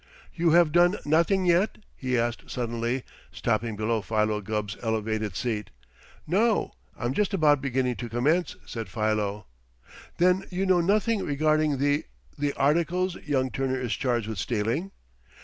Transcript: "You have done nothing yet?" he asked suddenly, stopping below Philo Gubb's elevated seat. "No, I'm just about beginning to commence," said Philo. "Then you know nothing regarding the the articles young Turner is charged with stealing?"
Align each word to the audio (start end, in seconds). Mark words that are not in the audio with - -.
"You 0.33 0.49
have 0.53 0.71
done 0.71 0.97
nothing 1.05 1.45
yet?" 1.45 1.77
he 1.95 2.17
asked 2.17 2.49
suddenly, 2.49 3.03
stopping 3.31 3.75
below 3.75 4.01
Philo 4.01 4.41
Gubb's 4.41 4.75
elevated 4.81 5.35
seat. 5.35 5.69
"No, 6.25 6.71
I'm 6.97 7.13
just 7.13 7.35
about 7.35 7.61
beginning 7.61 7.97
to 7.97 8.09
commence," 8.09 8.55
said 8.65 8.89
Philo. 8.89 9.45
"Then 10.17 10.45
you 10.49 10.65
know 10.65 10.81
nothing 10.81 11.23
regarding 11.23 11.77
the 11.77 12.05
the 12.35 12.53
articles 12.53 13.13
young 13.17 13.51
Turner 13.51 13.79
is 13.79 13.93
charged 13.93 14.27
with 14.27 14.39
stealing?" 14.39 14.89